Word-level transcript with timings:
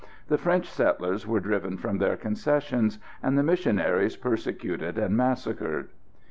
The 0.29 0.37
French 0.39 0.67
settlers 0.67 1.27
were 1.27 1.39
driven 1.39 1.77
from 1.77 1.99
their 1.99 2.17
concessions, 2.17 2.97
and 3.21 3.37
the 3.37 3.43
missionaries 3.43 4.15
persecuted 4.17 4.97
and 4.97 5.15
massacred. 5.15 5.89